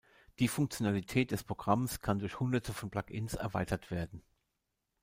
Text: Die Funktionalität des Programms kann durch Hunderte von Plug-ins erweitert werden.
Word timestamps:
Die 0.39 0.47
Funktionalität 0.47 1.29
des 1.29 1.43
Programms 1.43 2.01
kann 2.01 2.17
durch 2.17 2.39
Hunderte 2.39 2.73
von 2.73 2.89
Plug-ins 2.89 3.35
erweitert 3.35 3.91
werden. 3.91 4.23